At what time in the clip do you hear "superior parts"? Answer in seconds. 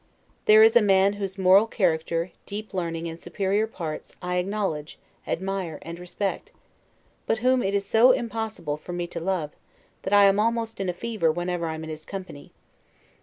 3.19-4.15